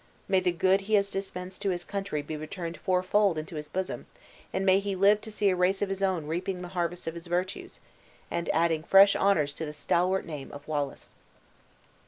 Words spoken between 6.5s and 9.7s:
the harvest of his virtues, and adding fresh honors to